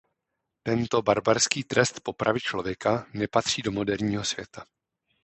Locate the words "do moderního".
3.61-4.23